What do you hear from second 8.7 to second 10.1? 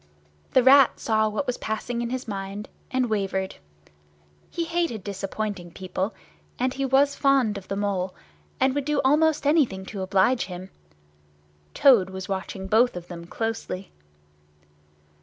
would do almost anything to